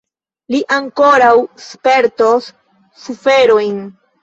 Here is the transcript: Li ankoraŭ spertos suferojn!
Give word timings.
Li 0.53 0.61
ankoraŭ 0.77 1.35
spertos 1.67 2.49
suferojn! 3.05 3.81